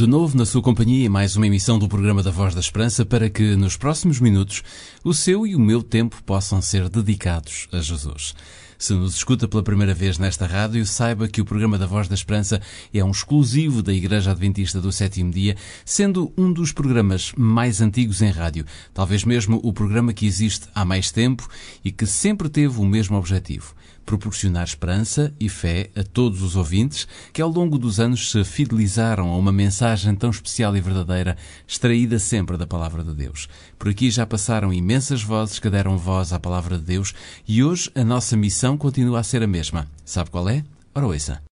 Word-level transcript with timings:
De 0.00 0.06
novo 0.06 0.34
na 0.34 0.46
sua 0.46 0.62
companhia 0.62 1.10
mais 1.10 1.36
uma 1.36 1.46
emissão 1.46 1.78
do 1.78 1.86
programa 1.86 2.22
da 2.22 2.30
Voz 2.30 2.54
da 2.54 2.60
Esperança 2.60 3.04
para 3.04 3.28
que 3.28 3.54
nos 3.54 3.76
próximos 3.76 4.18
minutos 4.18 4.62
o 5.04 5.12
seu 5.12 5.46
e 5.46 5.54
o 5.54 5.60
meu 5.60 5.82
tempo 5.82 6.22
possam 6.24 6.62
ser 6.62 6.88
dedicados 6.88 7.68
a 7.70 7.82
Jesus. 7.82 8.34
Se 8.78 8.94
nos 8.94 9.14
escuta 9.14 9.46
pela 9.46 9.62
primeira 9.62 9.92
vez 9.92 10.16
nesta 10.16 10.46
rádio, 10.46 10.86
saiba 10.86 11.28
que 11.28 11.42
o 11.42 11.44
programa 11.44 11.76
da 11.76 11.84
Voz 11.84 12.08
da 12.08 12.14
Esperança 12.14 12.62
é 12.94 13.04
um 13.04 13.10
exclusivo 13.10 13.82
da 13.82 13.92
Igreja 13.92 14.30
Adventista 14.30 14.80
do 14.80 14.90
Sétimo 14.90 15.30
Dia, 15.30 15.54
sendo 15.84 16.32
um 16.34 16.50
dos 16.50 16.72
programas 16.72 17.34
mais 17.36 17.82
antigos 17.82 18.22
em 18.22 18.30
rádio, 18.30 18.64
talvez 18.94 19.22
mesmo 19.22 19.60
o 19.62 19.70
programa 19.70 20.14
que 20.14 20.24
existe 20.24 20.66
há 20.74 20.82
mais 20.82 21.10
tempo 21.10 21.46
e 21.84 21.92
que 21.92 22.06
sempre 22.06 22.48
teve 22.48 22.80
o 22.80 22.86
mesmo 22.86 23.18
objetivo 23.18 23.74
proporcionar 24.04 24.64
esperança 24.64 25.32
e 25.38 25.48
fé 25.48 25.90
a 25.96 26.02
todos 26.02 26.42
os 26.42 26.56
ouvintes 26.56 27.06
que 27.32 27.42
ao 27.42 27.50
longo 27.50 27.78
dos 27.78 28.00
anos 28.00 28.30
se 28.30 28.42
fidelizaram 28.44 29.30
a 29.30 29.36
uma 29.36 29.52
mensagem 29.52 30.14
tão 30.14 30.30
especial 30.30 30.76
e 30.76 30.80
verdadeira, 30.80 31.36
extraída 31.66 32.18
sempre 32.18 32.56
da 32.56 32.66
Palavra 32.66 33.04
de 33.04 33.14
Deus. 33.14 33.48
Por 33.78 33.88
aqui 33.88 34.10
já 34.10 34.26
passaram 34.26 34.72
imensas 34.72 35.22
vozes 35.22 35.58
que 35.58 35.70
deram 35.70 35.96
voz 35.96 36.32
à 36.32 36.40
Palavra 36.40 36.78
de 36.78 36.84
Deus 36.84 37.14
e 37.46 37.62
hoje 37.62 37.90
a 37.94 38.04
nossa 38.04 38.36
missão 38.36 38.76
continua 38.76 39.20
a 39.20 39.22
ser 39.22 39.42
a 39.42 39.46
mesma. 39.46 39.88
Sabe 40.04 40.30
qual 40.30 40.48
é? 40.48 40.64
Ora, 40.94 41.06
ouça. 41.06 41.49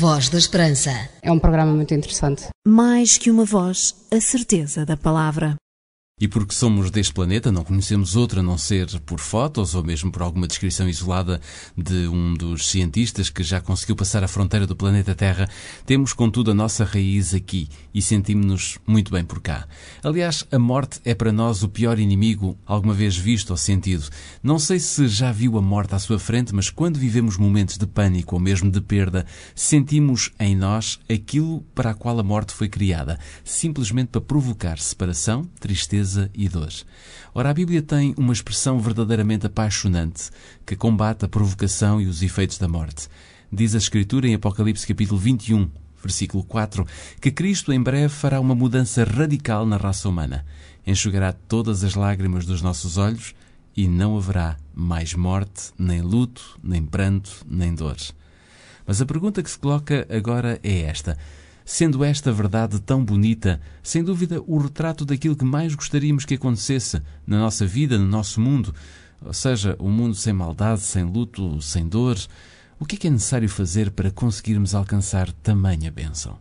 Voz 0.00 0.30
da 0.30 0.38
Esperança. 0.38 0.90
É 1.20 1.30
um 1.30 1.38
programa 1.38 1.74
muito 1.74 1.92
interessante. 1.92 2.48
Mais 2.66 3.18
que 3.18 3.30
uma 3.30 3.44
voz, 3.44 3.94
a 4.10 4.18
certeza 4.18 4.86
da 4.86 4.96
palavra. 4.96 5.56
E 6.20 6.28
porque 6.28 6.54
somos 6.54 6.90
deste 6.90 7.14
planeta, 7.14 7.50
não 7.50 7.64
conhecemos 7.64 8.14
outro 8.14 8.40
a 8.40 8.42
não 8.42 8.58
ser 8.58 8.86
por 9.06 9.18
fotos 9.18 9.74
ou 9.74 9.82
mesmo 9.82 10.12
por 10.12 10.20
alguma 10.20 10.46
descrição 10.46 10.86
isolada 10.86 11.40
de 11.74 12.06
um 12.08 12.34
dos 12.34 12.68
cientistas 12.68 13.30
que 13.30 13.42
já 13.42 13.58
conseguiu 13.58 13.96
passar 13.96 14.22
a 14.22 14.28
fronteira 14.28 14.66
do 14.66 14.76
planeta 14.76 15.14
Terra, 15.14 15.48
temos 15.86 16.12
contudo 16.12 16.50
a 16.50 16.54
nossa 16.54 16.84
raiz 16.84 17.32
aqui 17.32 17.70
e 17.94 18.02
sentimos-nos 18.02 18.76
muito 18.86 19.10
bem 19.10 19.24
por 19.24 19.40
cá. 19.40 19.66
Aliás, 20.04 20.46
a 20.52 20.58
morte 20.58 21.00
é 21.06 21.14
para 21.14 21.32
nós 21.32 21.62
o 21.62 21.70
pior 21.70 21.98
inimigo 21.98 22.54
alguma 22.66 22.92
vez 22.92 23.16
visto 23.16 23.52
ou 23.52 23.56
sentido. 23.56 24.06
Não 24.42 24.58
sei 24.58 24.78
se 24.78 25.08
já 25.08 25.32
viu 25.32 25.56
a 25.56 25.62
morte 25.62 25.94
à 25.94 25.98
sua 25.98 26.18
frente, 26.18 26.54
mas 26.54 26.68
quando 26.68 26.98
vivemos 26.98 27.38
momentos 27.38 27.78
de 27.78 27.86
pânico 27.86 28.34
ou 28.34 28.40
mesmo 28.42 28.70
de 28.70 28.82
perda, 28.82 29.24
sentimos 29.54 30.32
em 30.38 30.54
nós 30.54 31.00
aquilo 31.10 31.62
para 31.74 31.92
a 31.92 31.94
qual 31.94 32.20
a 32.20 32.22
morte 32.22 32.52
foi 32.52 32.68
criada, 32.68 33.18
simplesmente 33.42 34.08
para 34.08 34.20
provocar 34.20 34.78
separação, 34.78 35.48
tristeza 35.58 36.09
e 36.34 36.48
dor. 36.48 36.72
Ora, 37.34 37.50
a 37.50 37.54
Bíblia 37.54 37.82
tem 37.82 38.14
uma 38.16 38.32
expressão 38.32 38.78
verdadeiramente 38.78 39.46
apaixonante 39.46 40.30
que 40.66 40.76
combate 40.76 41.24
a 41.24 41.28
provocação 41.28 42.00
e 42.00 42.06
os 42.06 42.22
efeitos 42.22 42.58
da 42.58 42.68
morte. 42.68 43.08
Diz 43.52 43.74
a 43.74 43.78
Escritura 43.78 44.28
em 44.28 44.34
Apocalipse 44.34 44.86
capítulo 44.86 45.18
21, 45.18 45.70
versículo 46.02 46.44
4, 46.44 46.86
que 47.20 47.30
Cristo 47.30 47.72
em 47.72 47.82
breve 47.82 48.08
fará 48.08 48.40
uma 48.40 48.54
mudança 48.54 49.04
radical 49.04 49.66
na 49.66 49.76
raça 49.76 50.08
humana. 50.08 50.44
Enxugará 50.86 51.32
todas 51.32 51.84
as 51.84 51.94
lágrimas 51.94 52.46
dos 52.46 52.62
nossos 52.62 52.96
olhos 52.96 53.34
e 53.76 53.86
não 53.86 54.16
haverá 54.16 54.56
mais 54.74 55.14
morte, 55.14 55.70
nem 55.78 56.00
luto, 56.00 56.58
nem 56.62 56.82
pranto, 56.82 57.44
nem 57.48 57.74
dor. 57.74 57.96
Mas 58.86 59.00
a 59.00 59.06
pergunta 59.06 59.42
que 59.42 59.50
se 59.50 59.58
coloca 59.58 60.06
agora 60.10 60.58
é 60.62 60.80
esta. 60.80 61.16
Sendo 61.72 62.02
esta 62.02 62.32
verdade 62.32 62.80
tão 62.80 63.04
bonita, 63.04 63.60
sem 63.80 64.02
dúvida 64.02 64.42
o 64.44 64.58
retrato 64.58 65.04
daquilo 65.04 65.36
que 65.36 65.44
mais 65.44 65.72
gostaríamos 65.72 66.24
que 66.24 66.34
acontecesse 66.34 67.00
na 67.24 67.38
nossa 67.38 67.64
vida, 67.64 67.96
no 67.96 68.08
nosso 68.08 68.40
mundo, 68.40 68.74
ou 69.24 69.32
seja, 69.32 69.76
um 69.78 69.88
mundo 69.88 70.16
sem 70.16 70.32
maldade, 70.32 70.80
sem 70.80 71.04
luto, 71.04 71.62
sem 71.62 71.86
dor, 71.86 72.18
o 72.76 72.84
que 72.84 72.96
é 72.96 72.98
que 72.98 73.06
é 73.06 73.10
necessário 73.10 73.48
fazer 73.48 73.92
para 73.92 74.10
conseguirmos 74.10 74.74
alcançar 74.74 75.30
tamanha 75.30 75.92
bênção? 75.92 76.40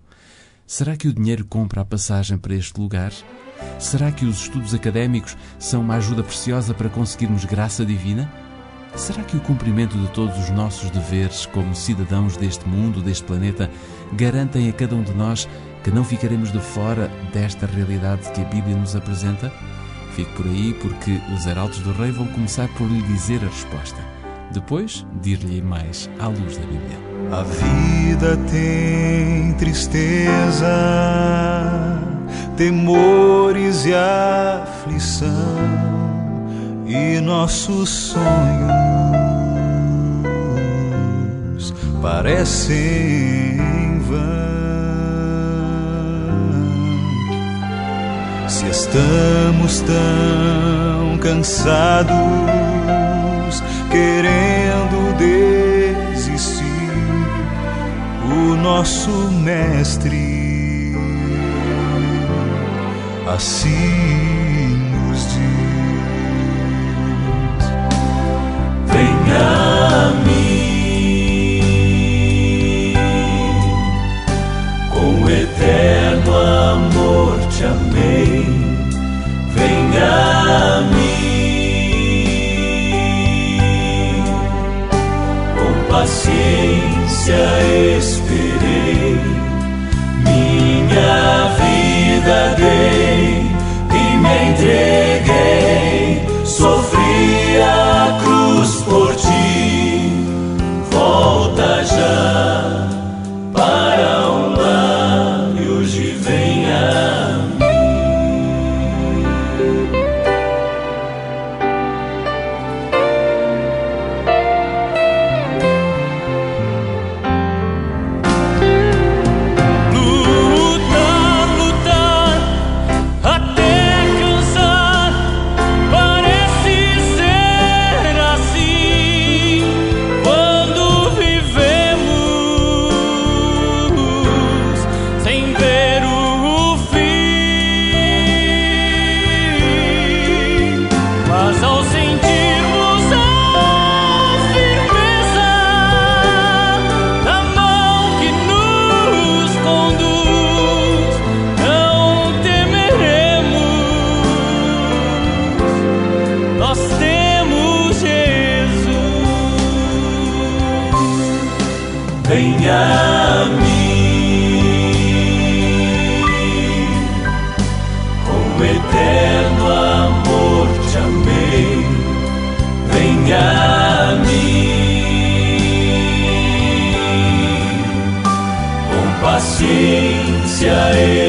Será 0.65 0.97
que 0.97 1.07
o 1.07 1.13
dinheiro 1.13 1.45
compra 1.45 1.81
a 1.81 1.85
passagem 1.85 2.35
para 2.35 2.55
este 2.55 2.79
lugar? 2.81 3.13
Será 3.77 4.11
que 4.11 4.25
os 4.25 4.41
estudos 4.41 4.73
académicos 4.73 5.37
são 5.59 5.81
uma 5.81 5.97
ajuda 5.97 6.23
preciosa 6.23 6.73
para 6.73 6.89
conseguirmos 6.89 7.45
graça 7.45 7.85
divina? 7.85 8.48
Será 8.99 9.23
que 9.23 9.37
o 9.37 9.39
cumprimento 9.39 9.97
de 9.97 10.07
todos 10.09 10.37
os 10.37 10.49
nossos 10.49 10.89
deveres 10.89 11.45
como 11.45 11.73
cidadãos 11.73 12.35
deste 12.35 12.67
mundo, 12.67 13.01
deste 13.01 13.23
planeta, 13.23 13.71
garantem 14.13 14.69
a 14.69 14.73
cada 14.73 14.93
um 14.93 15.01
de 15.01 15.13
nós 15.13 15.47
que 15.83 15.89
não 15.89 16.03
ficaremos 16.03 16.51
de 16.51 16.59
fora 16.59 17.09
desta 17.33 17.65
realidade 17.65 18.29
que 18.33 18.41
a 18.41 18.43
Bíblia 18.43 18.75
nos 18.75 18.97
apresenta? 18.97 19.51
Fique 20.15 20.31
por 20.33 20.45
aí 20.45 20.75
porque 20.81 21.17
os 21.33 21.47
arautos 21.47 21.79
do 21.79 21.93
rei 21.93 22.11
vão 22.11 22.27
começar 22.27 22.67
por 22.77 22.87
lhe 22.87 23.01
dizer 23.03 23.41
a 23.41 23.47
resposta. 23.47 23.97
Depois, 24.51 25.05
dir-lhe 25.21 25.61
mais 25.61 26.09
à 26.19 26.27
luz 26.27 26.57
da 26.57 26.65
Bíblia. 26.65 26.99
A 27.31 27.43
vida 27.43 28.37
tem 28.51 29.53
tristeza, 29.53 30.67
temores 32.57 33.85
e 33.85 33.93
aflição, 33.93 35.78
e 36.89 37.21
nossos 37.21 37.87
sonhos 37.89 38.19
parecem 42.01 43.59
vão. 43.99 44.17
Se 48.47 48.65
estamos 48.69 49.81
tão 49.81 51.17
cansados, 51.19 52.09
querendo 53.91 55.15
desistir, 55.17 56.65
o 58.25 58.55
nosso 58.55 59.11
mestre 59.43 60.39
assim 63.27 64.38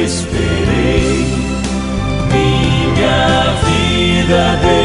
esperei, 0.03 1.25
minha 2.31 3.53
vida 3.63 4.59
dei 4.61 4.80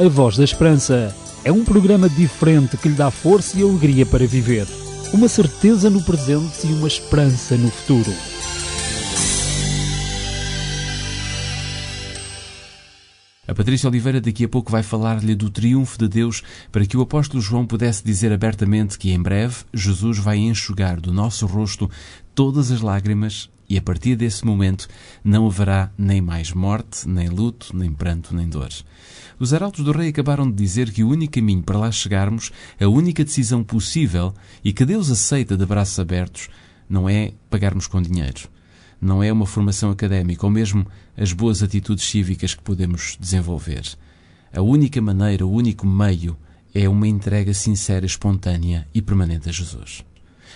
A 0.00 0.08
Voz 0.08 0.38
da 0.38 0.44
Esperança 0.44 1.14
é 1.44 1.52
um 1.52 1.62
programa 1.62 2.08
diferente 2.08 2.74
que 2.78 2.88
lhe 2.88 2.94
dá 2.94 3.10
força 3.10 3.58
e 3.58 3.62
alegria 3.62 4.06
para 4.06 4.26
viver. 4.26 4.66
Uma 5.12 5.28
certeza 5.28 5.90
no 5.90 6.02
presente 6.02 6.66
e 6.66 6.72
uma 6.72 6.88
esperança 6.88 7.54
no 7.54 7.70
futuro. 7.70 8.10
A 13.46 13.54
Patrícia 13.54 13.90
Oliveira 13.90 14.22
daqui 14.22 14.44
a 14.44 14.48
pouco 14.48 14.72
vai 14.72 14.82
falar-lhe 14.82 15.34
do 15.34 15.50
triunfo 15.50 15.98
de 15.98 16.08
Deus 16.08 16.42
para 16.72 16.86
que 16.86 16.96
o 16.96 17.02
apóstolo 17.02 17.42
João 17.42 17.66
pudesse 17.66 18.02
dizer 18.02 18.32
abertamente 18.32 18.98
que 18.98 19.12
em 19.12 19.20
breve 19.20 19.64
Jesus 19.74 20.16
vai 20.16 20.38
enxugar 20.38 20.98
do 20.98 21.12
nosso 21.12 21.44
rosto 21.44 21.90
todas 22.34 22.70
as 22.70 22.80
lágrimas 22.80 23.50
e 23.70 23.78
a 23.78 23.82
partir 23.82 24.16
desse 24.16 24.44
momento 24.44 24.88
não 25.22 25.46
haverá 25.46 25.92
nem 25.96 26.20
mais 26.20 26.52
morte, 26.52 27.08
nem 27.08 27.28
luto, 27.28 27.74
nem 27.74 27.92
pranto, 27.92 28.34
nem 28.34 28.48
dor. 28.48 28.68
Os 29.38 29.54
arautos 29.54 29.84
do 29.84 29.92
rei 29.92 30.08
acabaram 30.08 30.50
de 30.50 30.56
dizer 30.56 30.90
que 30.90 31.04
o 31.04 31.08
único 31.08 31.34
caminho 31.34 31.62
para 31.62 31.78
lá 31.78 31.92
chegarmos, 31.92 32.50
a 32.80 32.88
única 32.88 33.24
decisão 33.24 33.62
possível 33.62 34.34
e 34.64 34.72
que 34.72 34.84
Deus 34.84 35.08
aceita 35.08 35.56
de 35.56 35.64
braços 35.64 35.98
abertos, 36.00 36.48
não 36.88 37.08
é 37.08 37.32
pagarmos 37.48 37.86
com 37.86 38.02
dinheiro 38.02 38.50
não 39.00 39.22
é 39.22 39.32
uma 39.32 39.46
formação 39.46 39.90
académica 39.90 40.44
ou 40.44 40.52
mesmo 40.52 40.86
as 41.16 41.32
boas 41.32 41.62
atitudes 41.62 42.04
cívicas 42.04 42.54
que 42.54 42.62
podemos 42.62 43.16
desenvolver. 43.18 43.82
A 44.52 44.60
única 44.60 45.00
maneira, 45.00 45.46
o 45.46 45.50
único 45.50 45.86
meio 45.86 46.36
é 46.74 46.88
uma 46.88 47.08
entrega 47.08 47.54
sincera, 47.54 48.04
espontânea 48.04 48.86
e 48.92 49.00
permanente 49.00 49.48
a 49.48 49.52
Jesus. 49.52 50.04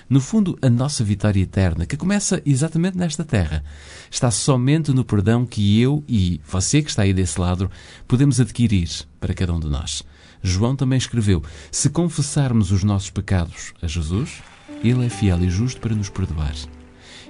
No 0.08 0.20
fundo, 0.20 0.58
a 0.60 0.68
nossa 0.68 1.02
vitória 1.02 1.40
eterna, 1.40 1.86
que 1.86 1.96
começa 1.96 2.42
exatamente 2.44 2.96
nesta 2.96 3.24
terra, 3.24 3.64
está 4.10 4.30
somente 4.30 4.92
no 4.92 5.04
perdão 5.04 5.46
que 5.46 5.80
eu 5.80 6.04
e 6.06 6.40
você 6.46 6.82
que 6.82 6.90
está 6.90 7.02
aí 7.02 7.14
desse 7.14 7.40
lado 7.40 7.70
podemos 8.06 8.40
adquirir 8.40 8.88
para 9.18 9.34
cada 9.34 9.52
um 9.52 9.60
de 9.60 9.68
nós. 9.68 10.02
João 10.42 10.76
também 10.76 10.98
escreveu: 10.98 11.42
Se 11.72 11.88
confessarmos 11.88 12.70
os 12.70 12.84
nossos 12.84 13.10
pecados 13.10 13.72
a 13.80 13.86
Jesus, 13.86 14.42
Ele 14.82 15.06
é 15.06 15.08
fiel 15.08 15.42
e 15.42 15.48
justo 15.48 15.80
para 15.80 15.94
nos 15.94 16.10
perdoar. 16.10 16.54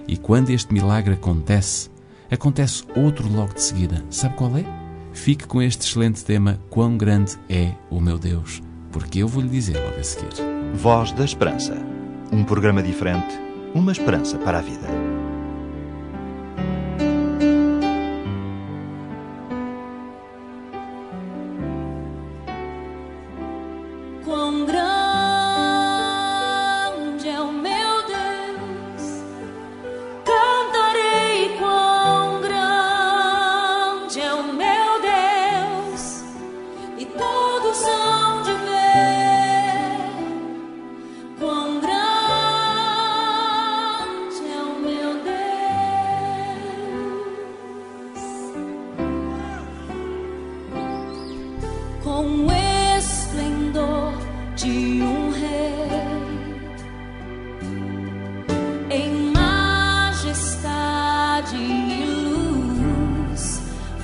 E 0.09 0.17
quando 0.17 0.51
este 0.51 0.73
milagre 0.73 1.15
acontece, 1.15 1.89
acontece 2.31 2.83
outro 2.97 3.33
logo 3.33 3.55
de 3.55 3.63
seguida. 3.63 4.05
Sabe 4.11 4.35
qual 4.35 4.57
é? 4.57 4.65
Fique 5.13 5.47
com 5.47 5.63
este 5.63 5.87
excelente 5.87 6.25
tema: 6.25 6.61
Quão 6.69 6.99
grande 6.99 7.37
é 7.49 7.73
o 7.89 8.01
meu 8.01 8.19
Deus? 8.19 8.61
Porque 8.91 9.21
eu 9.21 9.29
vou 9.29 9.43
lhe 9.43 9.49
dizer 9.49 9.79
logo 9.79 9.99
a 9.99 10.05
seguir. 10.05 10.35
Voz 10.75 11.13
da 11.13 11.25
Esperança. 11.25 11.94
Um 12.35 12.43
programa 12.43 12.83
diferente, 12.83 13.39
uma 13.73 13.93
esperança 13.93 14.37
para 14.39 14.59
a 14.59 14.61
vida. 14.61 15.04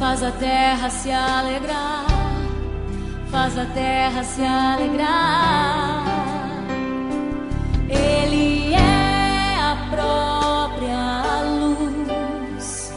Faz 0.01 0.23
a 0.23 0.31
terra 0.33 0.89
se 0.89 1.13
alegrar, 1.13 2.07
faz 3.31 3.59
a 3.59 3.67
terra 3.67 4.25
se 4.25 4.43
alegrar. 4.43 6.05
Ele 7.87 8.73
é 8.73 9.59
a 9.61 9.77
própria 9.91 11.43
luz 11.45 12.95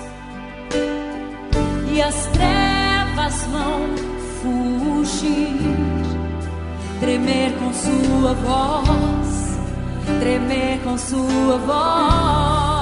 e 1.92 2.02
as 2.02 2.26
trevas 2.28 3.48
vão 3.52 3.98
fugir, 4.42 5.60
tremer 7.02 7.52
com 7.60 7.74
sua 7.74 8.34
voz, 8.34 9.60
tremer 10.22 10.80
com 10.86 10.98
sua 10.98 11.58
voz. 11.58 12.73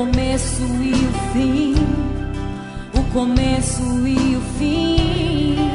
Começo 0.00 0.62
e 0.62 0.92
o 0.94 1.12
fim, 1.30 1.74
o 2.98 3.12
começo 3.12 3.82
e 4.08 4.34
o 4.34 4.40
fim. 4.58 5.69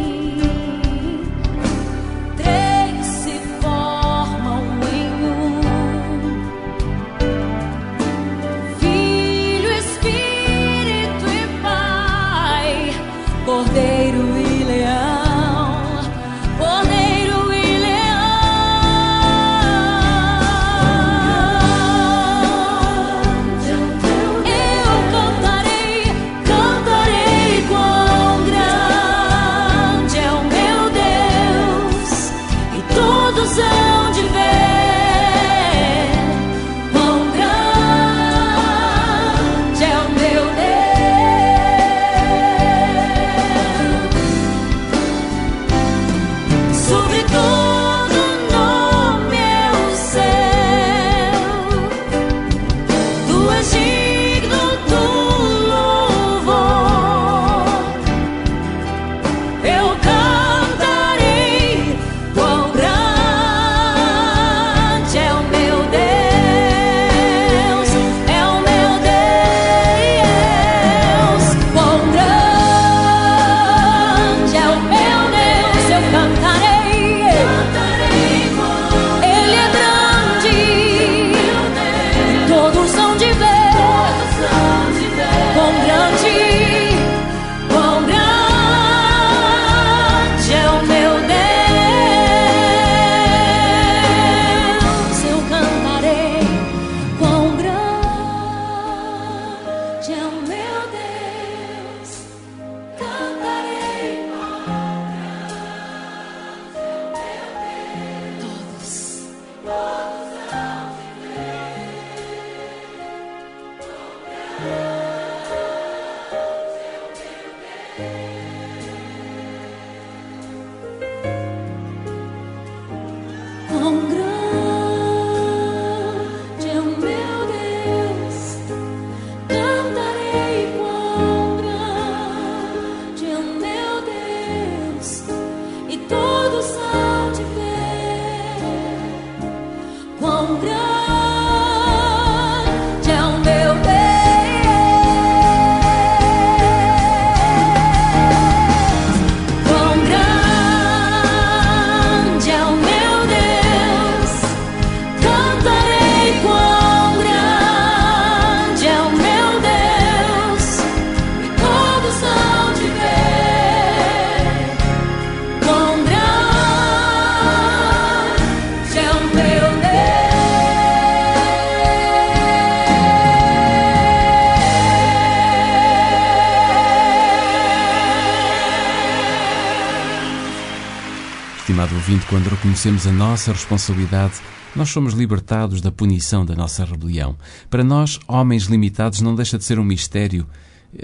Estimado 181.86 181.96
ouvinte, 181.96 182.25
quando 182.25 182.48
reconhecemos 182.48 183.06
a 183.06 183.12
nossa 183.12 183.51
responsabilidade, 183.51 184.42
nós 184.75 184.89
somos 184.89 185.13
libertados 185.13 185.82
da 185.82 185.92
punição 185.92 186.44
da 186.44 186.56
nossa 186.56 186.84
rebelião. 186.84 187.38
Para 187.70 187.84
nós, 187.84 188.20
homens 188.27 188.63
limitados, 188.63 189.22
não 189.22 189.36
deixa 189.36 189.56
de 189.56 189.65
ser 189.65 189.77
um 189.77 189.84
mistério, 189.84 190.48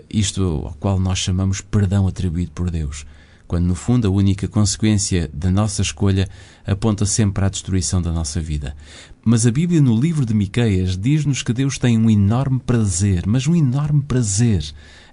isto 0.09 0.41
ao 0.65 0.73
qual 0.79 0.99
nós 0.99 1.19
chamamos 1.19 1.61
perdão 1.61 2.07
atribuído 2.07 2.51
por 2.51 2.71
Deus, 2.71 3.05
quando 3.47 3.67
no 3.67 3.75
fundo 3.75 4.07
a 4.07 4.11
única 4.11 4.47
consequência 4.47 5.29
da 5.31 5.51
nossa 5.51 5.83
escolha 5.83 6.27
aponta 6.65 7.05
sempre 7.05 7.45
à 7.45 7.49
destruição 7.49 8.01
da 8.01 8.11
nossa 8.11 8.41
vida. 8.41 8.75
Mas 9.23 9.45
a 9.45 9.51
Bíblia, 9.51 9.81
no 9.81 9.95
livro 9.95 10.25
de 10.25 10.33
Miqueias, 10.33 10.97
diz-nos 10.97 11.43
que 11.43 11.53
Deus 11.53 11.77
tem 11.77 11.95
um 11.95 12.09
enorme 12.09 12.59
prazer, 12.59 13.27
mas 13.27 13.45
um 13.45 13.55
enorme 13.55 14.01
prazer, 14.01 14.63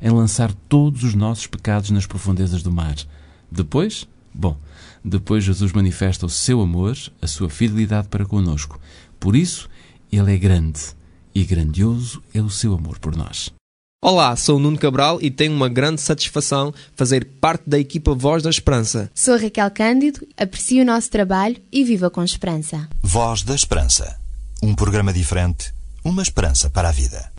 em 0.01 0.09
lançar 0.09 0.51
todos 0.67 1.05
os 1.05 1.15
nossos 1.15 1.47
pecados 1.47 1.91
nas 1.91 2.07
profundezas 2.07 2.63
do 2.63 2.73
mar. 2.73 2.97
Depois, 3.53 4.09
bom, 4.39 4.57
depois 5.05 5.43
Jesus 5.43 5.73
manifesta 5.73 6.25
o 6.25 6.31
seu 6.31 6.61
amor, 6.61 6.97
a 7.21 7.27
sua 7.27 7.51
fidelidade 7.51 8.07
para 8.09 8.25
conosco. 8.25 8.81
Por 9.19 9.35
isso, 9.35 9.69
Ele 10.13 10.33
é 10.33 10.39
grande 10.39 10.81
e 11.35 11.45
grandioso 11.45 12.23
é 12.33 12.41
o 12.41 12.49
seu 12.49 12.73
amor 12.73 12.99
por 12.99 13.17
nós. 13.17 13.53
Olá, 14.01 14.37
sou 14.37 14.59
o 14.59 14.61
Nuno 14.61 14.79
Cabral 14.79 15.19
e 15.21 15.29
tenho 15.29 15.53
uma 15.53 15.69
grande 15.69 16.01
satisfação 16.01 16.73
fazer 16.95 17.25
parte 17.41 17.69
da 17.69 17.81
equipa 17.81 18.15
Voz 18.15 18.45
da 18.45 18.51
Esperança. 18.51 19.11
Sou 19.13 19.37
Raquel 19.37 19.71
Cândido, 19.73 20.25
aprecio 20.37 20.83
o 20.83 20.87
nosso 20.87 21.11
trabalho 21.11 21.57
e 21.73 21.83
viva 21.83 22.09
com 22.09 22.23
esperança. 22.23 22.89
Voz 23.03 23.43
da 23.43 23.57
Esperança. 23.57 24.17
Um 24.63 24.73
programa 24.73 25.13
diferente, 25.13 25.75
uma 26.05 26.23
esperança 26.23 26.71
para 26.71 26.89
a 26.89 26.93
vida. 26.93 27.33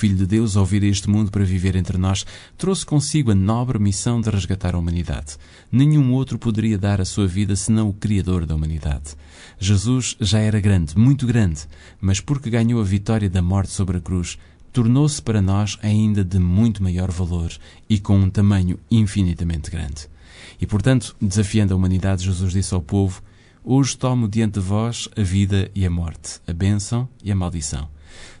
Filho 0.00 0.16
de 0.16 0.24
Deus, 0.24 0.56
ao 0.56 0.64
vir 0.64 0.82
a 0.82 0.86
este 0.86 1.10
mundo 1.10 1.30
para 1.30 1.44
viver 1.44 1.76
entre 1.76 1.98
nós, 1.98 2.24
trouxe 2.56 2.86
consigo 2.86 3.32
a 3.32 3.34
nobre 3.34 3.78
missão 3.78 4.18
de 4.18 4.30
resgatar 4.30 4.74
a 4.74 4.78
humanidade. 4.78 5.36
Nenhum 5.70 6.14
outro 6.14 6.38
poderia 6.38 6.78
dar 6.78 7.02
a 7.02 7.04
sua 7.04 7.26
vida 7.26 7.54
senão 7.54 7.90
o 7.90 7.92
Criador 7.92 8.46
da 8.46 8.54
humanidade. 8.54 9.14
Jesus 9.58 10.16
já 10.18 10.38
era 10.38 10.58
grande, 10.58 10.96
muito 10.96 11.26
grande, 11.26 11.68
mas 12.00 12.18
porque 12.18 12.48
ganhou 12.48 12.80
a 12.80 12.82
vitória 12.82 13.28
da 13.28 13.42
morte 13.42 13.72
sobre 13.72 13.98
a 13.98 14.00
cruz, 14.00 14.38
tornou-se 14.72 15.20
para 15.20 15.42
nós 15.42 15.78
ainda 15.82 16.24
de 16.24 16.38
muito 16.38 16.82
maior 16.82 17.10
valor 17.10 17.52
e 17.86 18.00
com 18.00 18.18
um 18.18 18.30
tamanho 18.30 18.80
infinitamente 18.90 19.70
grande. 19.70 20.08
E, 20.58 20.66
portanto, 20.66 21.14
desafiando 21.20 21.74
a 21.74 21.76
humanidade, 21.76 22.24
Jesus 22.24 22.54
disse 22.54 22.72
ao 22.72 22.80
povo: 22.80 23.20
Hoje 23.62 23.98
tomo 23.98 24.26
diante 24.26 24.54
de 24.54 24.60
vós 24.60 25.10
a 25.14 25.22
vida 25.22 25.70
e 25.74 25.84
a 25.84 25.90
morte, 25.90 26.40
a 26.46 26.54
bênção 26.54 27.06
e 27.22 27.30
a 27.30 27.36
maldição. 27.36 27.86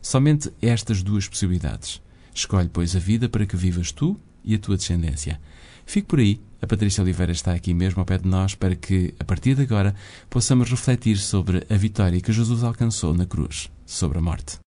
Somente 0.00 0.52
estas 0.60 1.02
duas 1.02 1.28
possibilidades. 1.28 2.00
Escolhe, 2.34 2.68
pois, 2.72 2.94
a 2.94 2.98
vida 2.98 3.28
para 3.28 3.46
que 3.46 3.56
vivas 3.56 3.92
tu 3.92 4.18
e 4.44 4.54
a 4.54 4.58
tua 4.58 4.76
descendência. 4.76 5.40
Fique 5.84 6.06
por 6.06 6.18
aí. 6.20 6.40
A 6.62 6.66
Patrícia 6.66 7.02
Oliveira 7.02 7.32
está 7.32 7.52
aqui 7.52 7.72
mesmo 7.72 8.00
ao 8.00 8.06
pé 8.06 8.18
de 8.18 8.28
nós 8.28 8.54
para 8.54 8.76
que, 8.76 9.14
a 9.18 9.24
partir 9.24 9.54
de 9.54 9.62
agora, 9.62 9.94
possamos 10.28 10.70
refletir 10.70 11.16
sobre 11.16 11.66
a 11.70 11.76
vitória 11.76 12.20
que 12.20 12.32
Jesus 12.32 12.62
alcançou 12.62 13.14
na 13.14 13.26
cruz, 13.26 13.70
sobre 13.86 14.18
a 14.18 14.20
morte. 14.20 14.58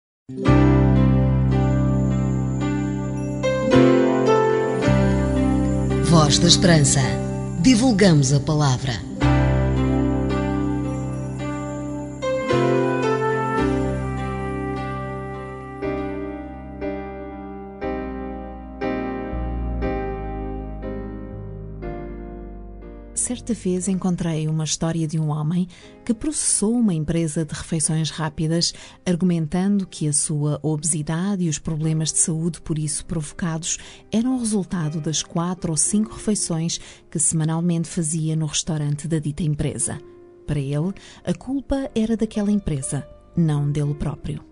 Voz 6.05 6.39
da 6.39 6.47
Esperança. 6.47 7.01
Divulgamos 7.61 8.33
a 8.33 8.39
palavra. 8.39 9.12
Certa 23.15 23.53
vez 23.53 23.87
encontrei 23.87 24.47
uma 24.47 24.63
história 24.63 25.07
de 25.07 25.19
um 25.19 25.29
homem 25.29 25.67
que 26.03 26.15
processou 26.15 26.73
uma 26.73 26.95
empresa 26.95 27.45
de 27.45 27.53
refeições 27.53 28.09
rápidas, 28.09 28.73
argumentando 29.05 29.85
que 29.85 30.07
a 30.07 30.13
sua 30.13 30.59
obesidade 30.63 31.43
e 31.43 31.49
os 31.49 31.59
problemas 31.59 32.11
de 32.11 32.17
saúde 32.17 32.59
por 32.59 32.79
isso 32.79 33.05
provocados 33.05 33.77
eram 34.11 34.35
o 34.35 34.39
resultado 34.39 34.99
das 34.99 35.21
quatro 35.21 35.71
ou 35.71 35.77
cinco 35.77 36.13
refeições 36.13 36.79
que 37.11 37.19
semanalmente 37.19 37.87
fazia 37.87 38.35
no 38.35 38.47
restaurante 38.47 39.07
da 39.07 39.19
dita 39.19 39.43
empresa. 39.43 39.99
Para 40.47 40.59
ele, 40.59 40.91
a 41.23 41.33
culpa 41.35 41.91
era 41.93 42.17
daquela 42.17 42.51
empresa, 42.51 43.07
não 43.37 43.71
dele 43.71 43.93
próprio. 43.93 44.43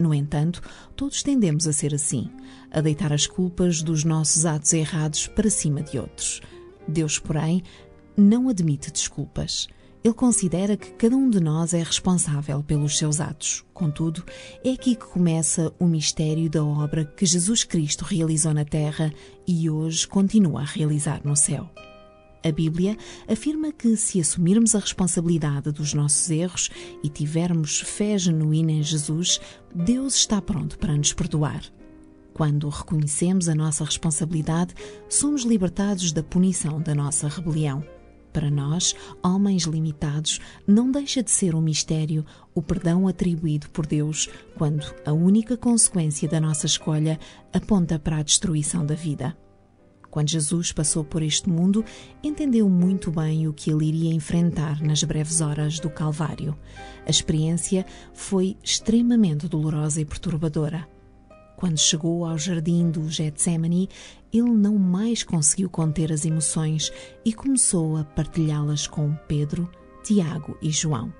No 0.00 0.12
entanto, 0.12 0.60
todos 0.96 1.22
tendemos 1.22 1.68
a 1.68 1.72
ser 1.72 1.94
assim, 1.94 2.28
a 2.72 2.80
deitar 2.80 3.12
as 3.12 3.26
culpas 3.26 3.82
dos 3.82 4.02
nossos 4.02 4.44
atos 4.46 4.72
errados 4.72 5.28
para 5.28 5.48
cima 5.48 5.80
de 5.80 5.98
outros. 5.98 6.40
Deus, 6.88 7.18
porém, 7.18 7.62
não 8.20 8.48
admite 8.48 8.90
desculpas. 8.90 9.68
Ele 10.02 10.14
considera 10.14 10.76
que 10.76 10.92
cada 10.92 11.14
um 11.14 11.28
de 11.28 11.40
nós 11.40 11.74
é 11.74 11.82
responsável 11.82 12.62
pelos 12.62 12.96
seus 12.96 13.20
atos. 13.20 13.64
Contudo, 13.74 14.24
é 14.64 14.72
aqui 14.72 14.94
que 14.94 15.06
começa 15.06 15.72
o 15.78 15.86
mistério 15.86 16.48
da 16.48 16.64
obra 16.64 17.04
que 17.04 17.26
Jesus 17.26 17.64
Cristo 17.64 18.04
realizou 18.04 18.54
na 18.54 18.64
Terra 18.64 19.12
e 19.46 19.68
hoje 19.68 20.08
continua 20.08 20.62
a 20.62 20.64
realizar 20.64 21.20
no 21.22 21.36
céu. 21.36 21.68
A 22.42 22.50
Bíblia 22.50 22.96
afirma 23.28 23.70
que, 23.70 23.94
se 23.96 24.18
assumirmos 24.18 24.74
a 24.74 24.78
responsabilidade 24.78 25.70
dos 25.70 25.92
nossos 25.92 26.30
erros 26.30 26.70
e 27.04 27.10
tivermos 27.10 27.80
fé 27.80 28.16
genuína 28.16 28.72
em 28.72 28.82
Jesus, 28.82 29.38
Deus 29.74 30.14
está 30.14 30.40
pronto 30.40 30.78
para 30.78 30.96
nos 30.96 31.12
perdoar. 31.12 31.62
Quando 32.32 32.70
reconhecemos 32.70 33.50
a 33.50 33.54
nossa 33.54 33.84
responsabilidade, 33.84 34.74
somos 35.10 35.42
libertados 35.42 36.10
da 36.10 36.22
punição 36.22 36.80
da 36.80 36.94
nossa 36.94 37.28
rebelião. 37.28 37.84
Para 38.32 38.50
nós, 38.50 38.94
homens 39.22 39.64
limitados, 39.64 40.40
não 40.66 40.90
deixa 40.90 41.22
de 41.22 41.30
ser 41.30 41.54
um 41.54 41.60
mistério 41.60 42.24
o 42.54 42.62
perdão 42.62 43.08
atribuído 43.08 43.68
por 43.70 43.86
Deus 43.86 44.28
quando 44.56 44.86
a 45.04 45.12
única 45.12 45.56
consequência 45.56 46.28
da 46.28 46.40
nossa 46.40 46.66
escolha 46.66 47.18
aponta 47.52 47.98
para 47.98 48.18
a 48.18 48.22
destruição 48.22 48.86
da 48.86 48.94
vida. 48.94 49.36
Quando 50.10 50.28
Jesus 50.28 50.72
passou 50.72 51.04
por 51.04 51.22
este 51.22 51.48
mundo, 51.48 51.84
entendeu 52.22 52.68
muito 52.68 53.12
bem 53.12 53.46
o 53.46 53.52
que 53.52 53.70
ele 53.70 53.86
iria 53.86 54.12
enfrentar 54.12 54.82
nas 54.82 55.04
breves 55.04 55.40
horas 55.40 55.78
do 55.78 55.88
Calvário. 55.88 56.56
A 57.06 57.10
experiência 57.10 57.86
foi 58.12 58.56
extremamente 58.62 59.48
dolorosa 59.48 60.00
e 60.00 60.04
perturbadora. 60.04 60.88
Quando 61.56 61.78
chegou 61.78 62.24
ao 62.24 62.38
jardim 62.38 62.90
do 62.90 63.08
Getsemane, 63.08 63.88
ele 64.32 64.50
não 64.50 64.78
mais 64.78 65.22
conseguiu 65.22 65.68
conter 65.68 66.12
as 66.12 66.24
emoções 66.24 66.92
e 67.24 67.32
começou 67.32 67.96
a 67.96 68.04
partilhá-las 68.04 68.86
com 68.86 69.14
Pedro, 69.26 69.70
Tiago 70.02 70.56
e 70.62 70.70
João. 70.70 71.12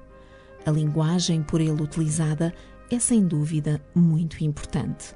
A 0.64 0.70
linguagem 0.70 1.42
por 1.42 1.60
ele 1.60 1.82
utilizada 1.82 2.54
é 2.90 2.98
sem 2.98 3.26
dúvida 3.26 3.82
muito 3.94 4.44
importante. 4.44 5.14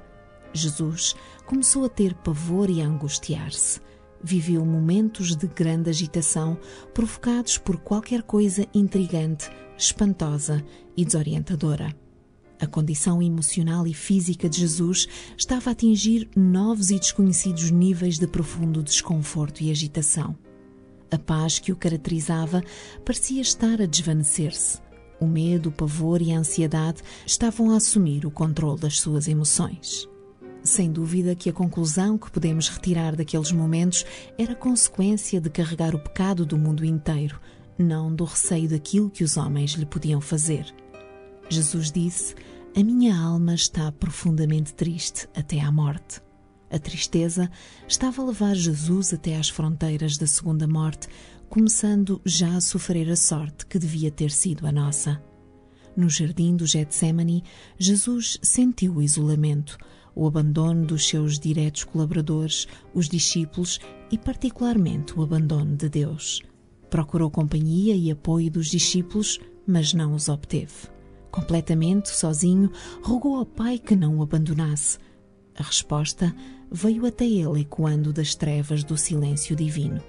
Jesus 0.53 1.15
começou 1.45 1.85
a 1.85 1.89
ter 1.89 2.13
pavor 2.15 2.69
e 2.69 2.81
a 2.81 2.85
angustiar-se. 2.85 3.81
Viveu 4.23 4.65
momentos 4.65 5.35
de 5.35 5.47
grande 5.47 5.89
agitação 5.89 6.57
provocados 6.93 7.57
por 7.57 7.77
qualquer 7.77 8.23
coisa 8.23 8.65
intrigante, 8.73 9.49
espantosa 9.77 10.63
e 10.95 11.05
desorientadora. 11.05 12.04
A 12.59 12.65
condição 12.65 13.21
emocional 13.21 13.85
e 13.85 13.93
física 13.93 14.47
de 14.47 14.61
Jesus 14.61 15.07
estava 15.37 15.69
a 15.69 15.73
atingir 15.73 16.29
novos 16.35 16.89
e 16.89 16.97
desconhecidos 16.97 17.69
níveis 17.69 18.17
de 18.17 18.27
profundo 18.27 18.81
desconforto 18.81 19.61
e 19.61 19.69
agitação. 19.69 20.35
A 21.11 21.17
paz 21.17 21.59
que 21.59 21.71
o 21.71 21.75
caracterizava 21.75 22.63
parecia 23.03 23.41
estar 23.41 23.81
a 23.81 23.85
desvanecer-se. 23.85 24.79
O 25.19 25.25
medo, 25.25 25.69
o 25.69 25.71
pavor 25.71 26.21
e 26.21 26.31
a 26.31 26.39
ansiedade 26.39 27.01
estavam 27.25 27.71
a 27.71 27.77
assumir 27.77 28.25
o 28.25 28.31
controle 28.31 28.79
das 28.79 28.99
suas 28.99 29.27
emoções. 29.27 30.07
Sem 30.63 30.91
dúvida 30.91 31.35
que 31.35 31.49
a 31.49 31.53
conclusão 31.53 32.17
que 32.17 32.31
podemos 32.31 32.69
retirar 32.69 33.15
daqueles 33.15 33.51
momentos 33.51 34.05
era 34.37 34.55
consequência 34.55 35.39
de 35.39 35.49
carregar 35.49 35.93
o 35.93 35.99
pecado 35.99 36.45
do 36.45 36.57
mundo 36.57 36.83
inteiro, 36.83 37.39
não 37.77 38.13
do 38.13 38.23
receio 38.23 38.69
daquilo 38.69 39.09
que 39.09 39.23
os 39.23 39.37
homens 39.37 39.71
lhe 39.71 39.85
podiam 39.85 40.19
fazer. 40.19 40.73
Jesus 41.49 41.91
disse: 41.91 42.35
A 42.75 42.83
minha 42.83 43.15
alma 43.17 43.53
está 43.53 43.91
profundamente 43.91 44.73
triste 44.73 45.27
até 45.35 45.59
à 45.61 45.71
morte. 45.71 46.21
A 46.71 46.79
tristeza 46.79 47.49
estava 47.87 48.21
a 48.21 48.25
levar 48.25 48.55
Jesus 48.55 49.13
até 49.13 49.37
às 49.37 49.49
fronteiras 49.49 50.17
da 50.17 50.25
segunda 50.25 50.67
morte, 50.67 51.07
começando 51.47 52.19
já 52.25 52.57
a 52.57 52.61
sofrer 52.61 53.09
a 53.09 53.15
sorte 53.15 53.65
que 53.65 53.77
devia 53.77 54.09
ter 54.09 54.31
sido 54.31 54.65
a 54.65 54.71
nossa. 54.71 55.21
No 55.95 56.09
jardim 56.09 56.55
do 56.55 56.65
Getsemane, 56.65 57.43
Jesus 57.77 58.37
sentiu 58.41 58.95
o 58.95 59.01
isolamento, 59.01 59.77
o 60.13 60.27
abandono 60.27 60.85
dos 60.85 61.07
seus 61.07 61.39
diretos 61.39 61.83
colaboradores, 61.83 62.67
os 62.93 63.07
discípulos 63.07 63.79
e, 64.11 64.17
particularmente, 64.17 65.17
o 65.17 65.21
abandono 65.21 65.75
de 65.75 65.87
Deus. 65.87 66.41
Procurou 66.89 67.29
companhia 67.29 67.95
e 67.95 68.11
apoio 68.11 68.49
dos 68.49 68.67
discípulos, 68.67 69.39
mas 69.65 69.93
não 69.93 70.13
os 70.13 70.27
obteve. 70.27 70.94
Completamente 71.35 72.09
sozinho, 72.09 72.71
rogou 73.03 73.35
ao 73.35 73.45
Pai 73.45 73.77
que 73.77 73.93
não 73.93 74.19
o 74.19 74.23
abandonasse. 74.23 74.97
A 75.53 75.63
resposta 75.63 76.33
veio 76.71 77.05
até 77.05 77.25
ele 77.25 77.59
ecoando 77.59 78.13
das 78.13 78.35
trevas 78.35 78.85
do 78.85 78.97
silêncio 78.97 79.53
divino. 79.53 80.01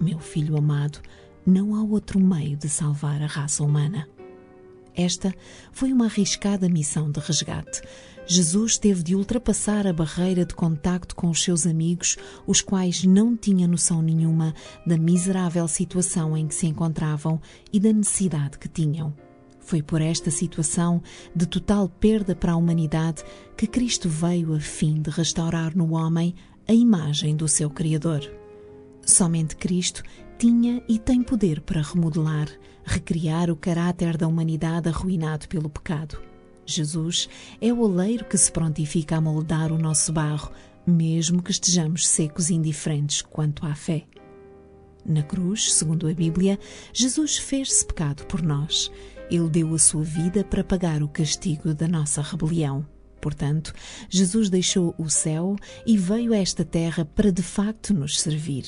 Meu 0.00 0.20
filho 0.20 0.56
amado, 0.56 1.00
não 1.44 1.74
há 1.74 1.82
outro 1.82 2.20
meio 2.20 2.56
de 2.56 2.68
salvar 2.68 3.20
a 3.20 3.26
raça 3.26 3.64
humana. 3.64 4.08
Esta 4.94 5.34
foi 5.72 5.92
uma 5.92 6.04
arriscada 6.04 6.68
missão 6.68 7.10
de 7.10 7.18
resgate. 7.18 7.82
Jesus 8.24 8.78
teve 8.78 9.02
de 9.02 9.16
ultrapassar 9.16 9.88
a 9.88 9.92
barreira 9.92 10.44
de 10.44 10.54
contacto 10.54 11.16
com 11.16 11.30
os 11.30 11.42
seus 11.42 11.66
amigos, 11.66 12.16
os 12.46 12.60
quais 12.60 13.02
não 13.02 13.36
tinham 13.36 13.68
noção 13.68 14.00
nenhuma 14.00 14.54
da 14.86 14.96
miserável 14.96 15.66
situação 15.66 16.36
em 16.36 16.46
que 16.46 16.54
se 16.54 16.68
encontravam 16.68 17.40
e 17.72 17.80
da 17.80 17.92
necessidade 17.92 18.56
que 18.56 18.68
tinham. 18.68 19.12
Foi 19.70 19.82
por 19.82 20.02
esta 20.02 20.32
situação 20.32 21.00
de 21.32 21.46
total 21.46 21.88
perda 21.88 22.34
para 22.34 22.54
a 22.54 22.56
humanidade 22.56 23.22
que 23.56 23.68
Cristo 23.68 24.08
veio 24.08 24.52
a 24.52 24.58
fim 24.58 25.00
de 25.00 25.10
restaurar 25.10 25.76
no 25.76 25.94
homem 25.94 26.34
a 26.66 26.72
imagem 26.74 27.36
do 27.36 27.46
seu 27.46 27.70
Criador. 27.70 28.20
Somente 29.06 29.54
Cristo 29.54 30.02
tinha 30.36 30.82
e 30.88 30.98
tem 30.98 31.22
poder 31.22 31.60
para 31.60 31.82
remodelar, 31.82 32.48
recriar 32.84 33.48
o 33.48 33.54
caráter 33.54 34.16
da 34.16 34.26
humanidade 34.26 34.88
arruinado 34.88 35.46
pelo 35.46 35.70
pecado. 35.70 36.20
Jesus 36.66 37.28
é 37.60 37.72
o 37.72 37.78
oleiro 37.78 38.24
que 38.24 38.36
se 38.36 38.50
prontifica 38.50 39.18
a 39.18 39.20
moldar 39.20 39.70
o 39.70 39.78
nosso 39.78 40.12
barro, 40.12 40.50
mesmo 40.84 41.40
que 41.40 41.52
estejamos 41.52 42.08
secos 42.08 42.50
e 42.50 42.54
indiferentes 42.54 43.22
quanto 43.22 43.64
à 43.64 43.76
fé. 43.76 44.04
Na 45.04 45.22
cruz, 45.22 45.72
segundo 45.74 46.08
a 46.08 46.12
Bíblia, 46.12 46.58
Jesus 46.92 47.38
fez-se 47.38 47.84
pecado 47.84 48.24
por 48.26 48.42
nós. 48.42 48.90
Ele 49.30 49.48
deu 49.48 49.74
a 49.74 49.78
sua 49.78 50.02
vida 50.02 50.44
para 50.44 50.64
pagar 50.64 51.02
o 51.02 51.08
castigo 51.08 51.72
da 51.72 51.86
nossa 51.86 52.20
rebelião. 52.20 52.86
Portanto, 53.20 53.72
Jesus 54.08 54.48
deixou 54.48 54.94
o 54.98 55.08
céu 55.08 55.56
e 55.86 55.96
veio 55.96 56.32
a 56.32 56.36
esta 56.36 56.64
terra 56.64 57.04
para 57.04 57.30
de 57.30 57.42
facto 57.42 57.92
nos 57.92 58.20
servir. 58.20 58.64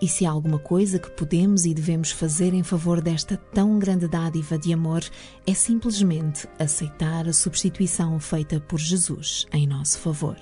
E 0.00 0.06
se 0.06 0.26
há 0.26 0.30
alguma 0.30 0.58
coisa 0.58 0.98
que 0.98 1.10
podemos 1.10 1.64
e 1.64 1.72
devemos 1.72 2.10
fazer 2.10 2.52
em 2.52 2.62
favor 2.62 3.00
desta 3.00 3.36
tão 3.36 3.78
grande 3.78 4.06
dádiva 4.06 4.58
de 4.58 4.72
amor, 4.72 5.02
é 5.46 5.54
simplesmente 5.54 6.46
aceitar 6.58 7.26
a 7.26 7.32
substituição 7.32 8.20
feita 8.20 8.60
por 8.60 8.78
Jesus 8.78 9.46
em 9.52 9.66
nosso 9.66 9.98
favor. 9.98 10.36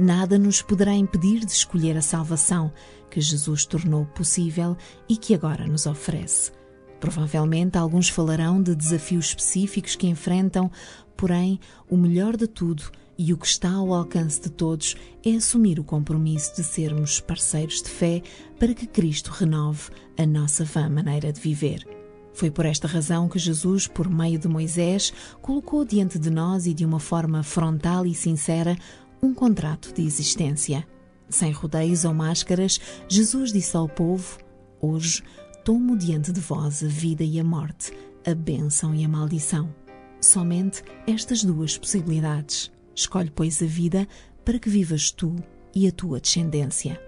Nada 0.00 0.38
nos 0.38 0.62
poderá 0.62 0.94
impedir 0.94 1.40
de 1.40 1.52
escolher 1.52 1.94
a 1.94 2.00
salvação 2.00 2.72
que 3.10 3.20
Jesus 3.20 3.66
tornou 3.66 4.06
possível 4.06 4.74
e 5.06 5.14
que 5.14 5.34
agora 5.34 5.66
nos 5.66 5.84
oferece. 5.84 6.52
Provavelmente 6.98 7.76
alguns 7.76 8.08
falarão 8.08 8.62
de 8.62 8.74
desafios 8.74 9.26
específicos 9.26 9.96
que 9.96 10.06
enfrentam, 10.06 10.70
porém, 11.14 11.60
o 11.86 11.98
melhor 11.98 12.34
de 12.34 12.46
tudo 12.46 12.84
e 13.18 13.34
o 13.34 13.36
que 13.36 13.46
está 13.46 13.72
ao 13.72 13.92
alcance 13.92 14.40
de 14.40 14.48
todos 14.48 14.96
é 15.22 15.34
assumir 15.34 15.78
o 15.78 15.84
compromisso 15.84 16.56
de 16.56 16.64
sermos 16.64 17.20
parceiros 17.20 17.82
de 17.82 17.90
fé 17.90 18.22
para 18.58 18.72
que 18.72 18.86
Cristo 18.86 19.30
renove 19.30 19.90
a 20.16 20.24
nossa 20.24 20.64
vã 20.64 20.88
maneira 20.88 21.30
de 21.30 21.38
viver. 21.42 21.86
Foi 22.32 22.50
por 22.50 22.64
esta 22.64 22.88
razão 22.88 23.28
que 23.28 23.38
Jesus, 23.38 23.86
por 23.86 24.08
meio 24.08 24.38
de 24.38 24.48
Moisés, 24.48 25.12
colocou 25.42 25.84
diante 25.84 26.18
de 26.18 26.30
nós 26.30 26.66
e 26.66 26.72
de 26.72 26.86
uma 26.86 27.00
forma 27.00 27.42
frontal 27.42 28.06
e 28.06 28.14
sincera 28.14 28.76
um 29.22 29.34
contrato 29.34 29.92
de 29.92 30.02
existência. 30.02 30.86
Sem 31.28 31.52
rodeios 31.52 32.04
ou 32.04 32.12
máscaras, 32.12 32.80
Jesus 33.08 33.52
disse 33.52 33.76
ao 33.76 33.88
povo: 33.88 34.38
Hoje 34.80 35.22
tomo 35.64 35.96
diante 35.96 36.32
de 36.32 36.40
vós 36.40 36.82
a 36.82 36.88
vida 36.88 37.22
e 37.22 37.38
a 37.38 37.44
morte, 37.44 37.92
a 38.26 38.34
bênção 38.34 38.94
e 38.94 39.04
a 39.04 39.08
maldição. 39.08 39.72
Somente 40.20 40.82
estas 41.06 41.44
duas 41.44 41.78
possibilidades. 41.78 42.70
Escolhe, 42.94 43.30
pois, 43.30 43.62
a 43.62 43.66
vida 43.66 44.06
para 44.44 44.58
que 44.58 44.68
vivas 44.68 45.10
tu 45.10 45.36
e 45.74 45.86
a 45.86 45.92
tua 45.92 46.20
descendência. 46.20 47.00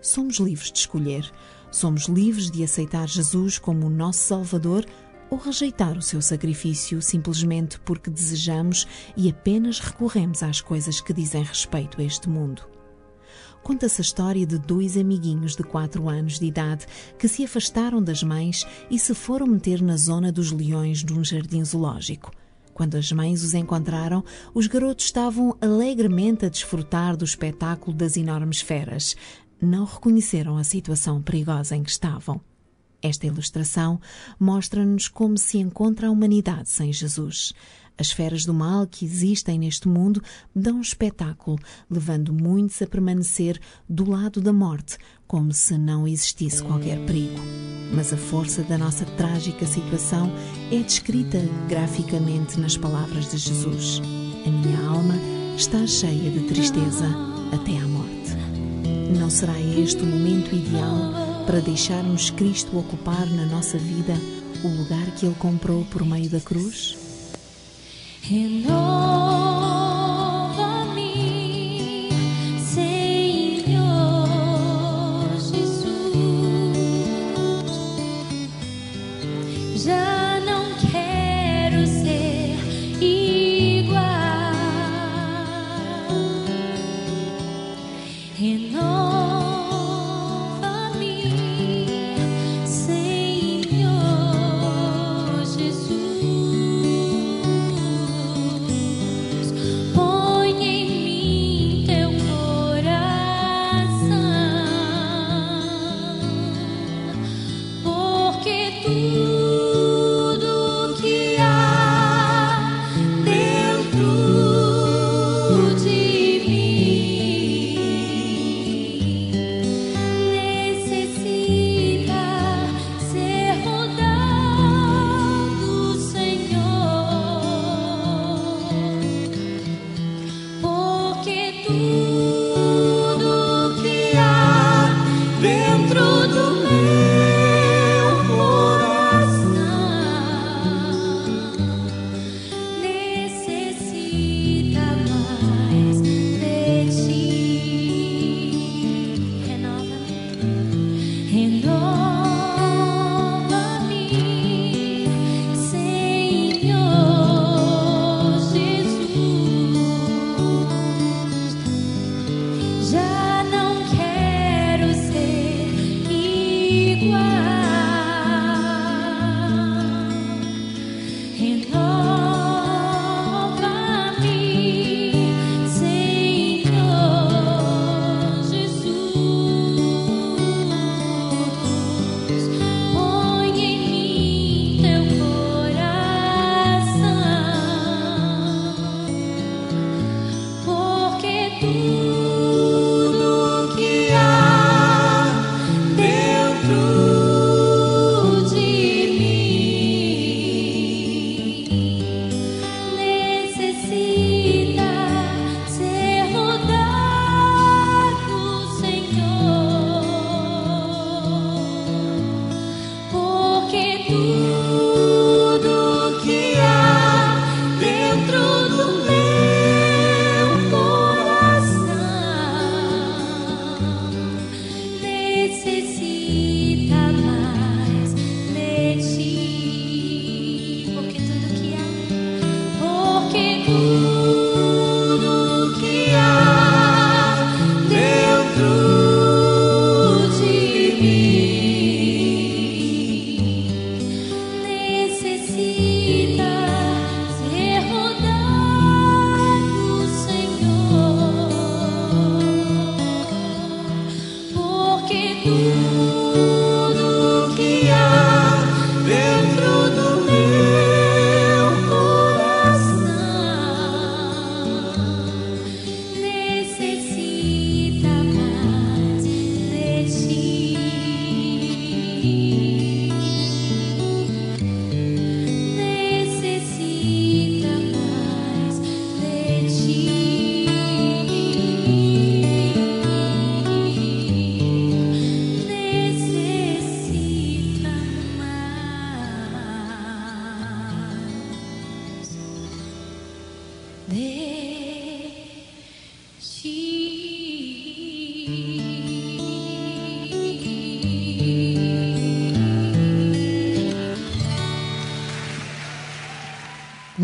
Somos 0.00 0.38
livres 0.38 0.70
de 0.70 0.78
escolher. 0.78 1.30
Somos 1.70 2.06
livres 2.06 2.50
de 2.50 2.62
aceitar 2.62 3.08
Jesus 3.08 3.58
como 3.58 3.86
o 3.86 3.90
nosso 3.90 4.20
Salvador 4.20 4.84
ou 5.30 5.38
rejeitar 5.38 5.96
o 5.96 6.02
seu 6.02 6.20
sacrifício 6.22 7.00
simplesmente 7.02 7.78
porque 7.80 8.10
desejamos 8.10 8.86
e 9.16 9.28
apenas 9.28 9.80
recorremos 9.80 10.42
às 10.42 10.60
coisas 10.60 11.00
que 11.00 11.12
dizem 11.12 11.42
respeito 11.42 12.00
a 12.00 12.04
este 12.04 12.28
mundo. 12.28 12.62
Conta-se 13.62 14.00
a 14.00 14.04
história 14.04 14.46
de 14.46 14.58
dois 14.58 14.96
amiguinhos 14.96 15.56
de 15.56 15.64
4 15.64 16.08
anos 16.08 16.38
de 16.38 16.46
idade 16.46 16.86
que 17.18 17.26
se 17.26 17.44
afastaram 17.44 18.00
das 18.00 18.22
mães 18.22 18.64
e 18.88 18.96
se 18.96 19.12
foram 19.12 19.46
meter 19.46 19.82
na 19.82 19.96
zona 19.96 20.30
dos 20.30 20.52
leões 20.52 21.02
de 21.02 21.12
um 21.12 21.24
jardim 21.24 21.64
zoológico. 21.64 22.30
Quando 22.72 22.96
as 22.96 23.10
mães 23.10 23.42
os 23.42 23.54
encontraram, 23.54 24.22
os 24.54 24.66
garotos 24.66 25.06
estavam 25.06 25.56
alegremente 25.60 26.44
a 26.44 26.48
desfrutar 26.48 27.16
do 27.16 27.24
espetáculo 27.24 27.96
das 27.96 28.16
enormes 28.16 28.60
feras. 28.60 29.16
Não 29.60 29.84
reconheceram 29.84 30.56
a 30.58 30.62
situação 30.62 31.20
perigosa 31.20 31.74
em 31.74 31.82
que 31.82 31.90
estavam. 31.90 32.40
Esta 33.06 33.24
ilustração 33.24 34.00
mostra-nos 34.38 35.06
como 35.06 35.38
se 35.38 35.58
encontra 35.58 36.08
a 36.08 36.10
humanidade 36.10 36.68
sem 36.68 36.92
Jesus. 36.92 37.52
As 37.96 38.10
feras 38.10 38.44
do 38.44 38.52
mal 38.52 38.84
que 38.84 39.04
existem 39.04 39.60
neste 39.60 39.86
mundo 39.86 40.20
dão 40.54 40.80
espetáculo, 40.80 41.56
levando 41.88 42.32
muitos 42.32 42.82
a 42.82 42.86
permanecer 42.86 43.60
do 43.88 44.10
lado 44.10 44.40
da 44.40 44.52
morte, 44.52 44.98
como 45.24 45.52
se 45.52 45.78
não 45.78 46.06
existisse 46.06 46.62
qualquer 46.64 46.98
perigo. 47.06 47.40
Mas 47.94 48.12
a 48.12 48.16
força 48.16 48.64
da 48.64 48.76
nossa 48.76 49.04
trágica 49.04 49.64
situação 49.66 50.30
é 50.72 50.82
descrita 50.82 51.38
graficamente 51.68 52.58
nas 52.58 52.76
palavras 52.76 53.30
de 53.30 53.38
Jesus: 53.38 54.02
A 54.44 54.50
minha 54.50 54.88
alma 54.88 55.14
está 55.56 55.86
cheia 55.86 56.28
de 56.28 56.40
tristeza 56.48 57.06
até 57.52 57.78
à 57.78 57.86
morte. 57.86 59.16
Não 59.16 59.30
será 59.30 59.58
este 59.60 60.02
o 60.02 60.06
momento 60.06 60.54
ideal 60.54 61.35
para 61.46 61.60
deixarmos 61.60 62.28
Cristo 62.30 62.76
ocupar 62.76 63.24
na 63.26 63.46
nossa 63.46 63.78
vida 63.78 64.14
o 64.64 64.68
lugar 64.68 65.06
que 65.12 65.24
Ele 65.24 65.34
comprou 65.36 65.84
por 65.84 66.04
meio 66.04 66.28
da 66.28 66.40
cruz? 66.40 66.98
Renova-me, 68.20 69.35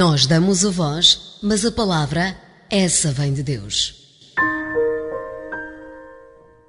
Nós 0.05 0.27
damos 0.27 0.67
a 0.67 0.71
voz, 0.71 1.39
mas 1.41 1.65
a 1.65 1.71
palavra, 1.71 2.37
essa 2.69 3.13
vem 3.13 3.33
de 3.33 3.41
Deus. 3.41 3.95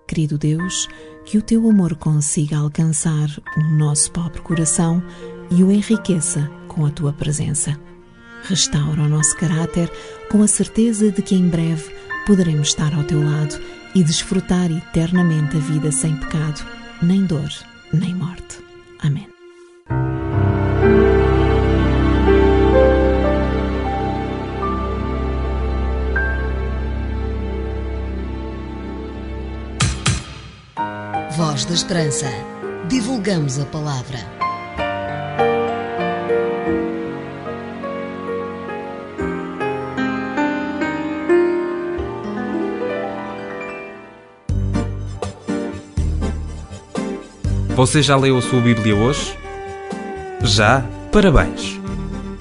Querido 0.07 0.37
Deus, 0.37 0.87
que 1.25 1.39
o 1.39 1.41
teu 1.41 1.67
amor 1.67 1.95
consiga 1.95 2.57
alcançar 2.57 3.27
o 3.57 3.61
nosso 3.75 4.11
pobre 4.11 4.39
coração 4.39 5.01
e 5.49 5.63
o 5.63 5.71
enriqueça 5.71 6.47
com 6.67 6.85
a 6.85 6.91
tua 6.91 7.11
presença. 7.11 7.75
Restaura 8.43 9.01
o 9.01 9.09
nosso 9.09 9.35
caráter 9.35 9.91
com 10.29 10.43
a 10.43 10.47
certeza 10.47 11.11
de 11.11 11.23
que 11.23 11.33
em 11.33 11.49
breve 11.49 11.91
poderemos 12.27 12.67
estar 12.67 12.93
ao 12.93 13.03
teu 13.03 13.19
lado 13.19 13.59
e 13.95 14.03
desfrutar 14.03 14.71
eternamente 14.71 15.57
a 15.57 15.59
vida 15.59 15.91
sem 15.91 16.15
pecado, 16.17 16.63
nem 17.01 17.25
dor, 17.25 17.49
nem 17.91 18.13
morte. 18.13 18.59
Amém. 18.99 19.32
Voz 31.53 31.65
da 31.65 31.75
Esperança. 31.75 32.25
Divulgamos 32.89 33.59
a 33.59 33.65
palavra. 33.65 34.17
Você 47.75 48.01
já 48.01 48.17
leu 48.17 48.35
a 48.35 48.41
sua 48.41 48.59
Bíblia 48.59 48.95
hoje? 48.95 49.37
Já? 50.41 50.83
Parabéns! 51.11 51.79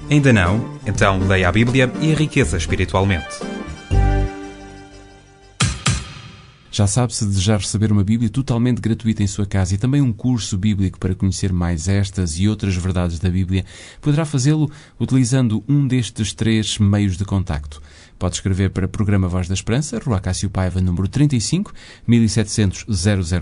Ainda 0.09 0.33
não? 0.33 0.79
Então 0.87 1.19
leia 1.19 1.49
a 1.49 1.51
Bíblia 1.51 1.91
e 2.01 2.09
enriqueça 2.09 2.57
espiritualmente. 2.57 3.52
Já 6.75 6.87
sabe, 6.87 7.13
se 7.13 7.23
desejar 7.23 7.59
receber 7.59 7.91
uma 7.91 8.03
Bíblia 8.03 8.31
totalmente 8.31 8.81
gratuita 8.81 9.21
em 9.21 9.27
sua 9.27 9.45
casa 9.45 9.75
e 9.75 9.77
também 9.77 10.01
um 10.01 10.11
curso 10.11 10.57
bíblico 10.57 10.97
para 10.97 11.13
conhecer 11.13 11.53
mais 11.53 11.87
estas 11.87 12.39
e 12.39 12.49
outras 12.49 12.75
verdades 12.75 13.19
da 13.19 13.29
Bíblia, 13.29 13.63
poderá 14.01 14.25
fazê-lo 14.25 14.71
utilizando 14.99 15.63
um 15.69 15.85
destes 15.85 16.33
três 16.33 16.79
meios 16.79 17.15
de 17.15 17.25
contacto. 17.25 17.79
Pode 18.23 18.35
escrever 18.35 18.69
para 18.69 18.87
Programa 18.87 19.27
Voz 19.27 19.49
da 19.49 19.53
Esperança, 19.53 19.99
Rua 19.99 20.17
Cássio 20.17 20.49
Paiva, 20.49 20.79
número 20.79 21.09
35, 21.09 21.73
1700 22.07 22.85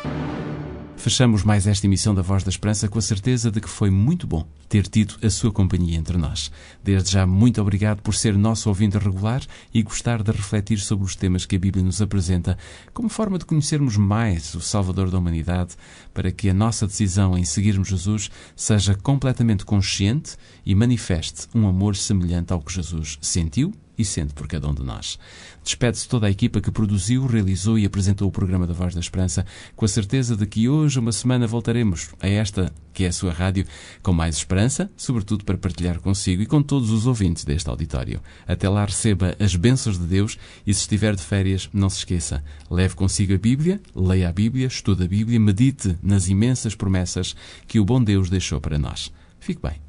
Fechamos 1.03 1.43
mais 1.43 1.67
esta 1.67 1.85
emissão 1.85 2.15
da 2.15 2.23
Voz 2.23 2.45
da 2.45 2.49
Esperança 2.49 2.87
com 2.87 2.97
a 2.97 3.03
certeza 3.03 3.51
de 3.51 3.61
que 3.61 3.69
foi 3.69 3.91
muito 3.91 4.25
bom 4.25 4.47
ter 4.69 4.87
tido 4.87 5.17
a 5.21 5.29
sua 5.29 5.51
companhia 5.51 5.99
entre 5.99 6.17
nós. 6.17 6.49
Desde 6.81 7.11
já, 7.11 7.27
muito 7.27 7.61
obrigado 7.61 8.01
por 8.03 8.15
ser 8.15 8.39
nosso 8.39 8.69
ouvinte 8.69 8.97
regular 8.97 9.43
e 9.75 9.83
gostar 9.83 10.23
de 10.23 10.31
refletir 10.31 10.79
sobre 10.79 11.05
os 11.05 11.17
temas 11.17 11.45
que 11.45 11.57
a 11.57 11.59
Bíblia 11.59 11.85
nos 11.85 12.01
apresenta, 12.01 12.57
como 12.95 13.09
forma 13.09 13.37
de 13.37 13.45
conhecermos 13.45 13.97
mais 13.97 14.55
o 14.55 14.61
Salvador 14.61 15.11
da 15.11 15.19
humanidade, 15.19 15.75
para 16.15 16.31
que 16.31 16.49
a 16.49 16.55
nossa 16.55 16.87
decisão 16.87 17.37
em 17.37 17.45
seguirmos 17.45 17.89
Jesus 17.89 18.31
seja 18.55 18.95
completamente 18.95 19.65
consciente 19.65 20.37
e 20.65 20.73
manifeste 20.73 21.49
um 21.53 21.67
amor 21.67 21.97
semelhante 21.97 22.53
ao 22.53 22.63
que 22.63 22.73
Jesus 22.73 23.19
sentiu 23.21 23.75
e 24.03 24.05
sente 24.05 24.35
por 24.35 24.47
cada 24.47 24.69
um 24.69 24.75
de 24.75 24.83
nós. 24.83 25.19
Despede-se 25.65 26.09
toda 26.09 26.27
a 26.27 26.31
equipa 26.31 26.61
que 26.61 26.71
produziu, 26.71 27.25
realizou 27.25 27.79
e 27.79 27.87
apresentou 27.87 28.29
o 28.29 28.33
programa 28.33 28.67
da 28.67 28.75
Voz 28.75 28.95
da 28.95 29.01
Esperança, 29.01 29.47
com 29.77 29.85
a 29.85 29.89
certeza 29.89 30.37
de 30.37 30.45
que 30.45 30.69
hoje, 30.69 30.99
uma 30.99 31.13
semana, 31.13 31.47
voltaremos 31.47 32.11
a 32.21 32.29
esta, 32.29 32.73
que 32.93 33.05
é 33.05 33.09
a 33.09 33.13
sua 33.13 33.33
rádio, 33.33 33.65
com 34.03 34.13
mais 34.13 34.37
esperança, 34.37 34.91
sobretudo 34.97 35.45
para 35.45 35.57
partilhar 35.57 36.01
consigo 36.01 36.43
e 36.43 36.47
com 36.47 36.63
todos 36.63 36.91
os 36.91 37.07
ouvintes 37.07 37.45
deste 37.45 37.71
auditório. 37.71 38.21
Até 38.47 38.69
lá 38.69 38.85
receba 38.85 39.37
as 39.39 39.55
bênçãos 39.55 39.99
de 39.99 40.05
Deus 40.05 40.37
e, 40.67 40.75
se 40.75 40.81
estiver 40.81 41.15
de 41.15 41.23
férias, 41.23 41.71
não 41.73 41.89
se 41.89 41.99
esqueça, 41.99 42.43
leve 42.71 42.95
consigo 42.97 43.33
a 43.33 43.39
Bíblia, 43.39 43.81
leia 43.95 44.29
a 44.29 44.33
Bíblia, 44.33 44.67
estude 44.67 45.05
a 45.05 45.09
Bíblia, 45.09 45.39
medite 45.39 45.97
nas 46.03 46.29
imensas 46.29 46.75
promessas 46.75 47.37
que 47.69 47.79
o 47.79 47.85
bom 47.85 48.03
Deus 48.03 48.29
deixou 48.29 48.61
para 48.61 48.79
nós. 48.79 49.13
Fique 49.39 49.61
bem. 49.63 49.81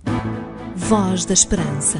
Voz 0.76 1.26
da 1.26 1.34
Esperança. 1.34 1.99